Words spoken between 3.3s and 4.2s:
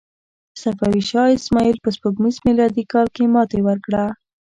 ماتې ورکړه.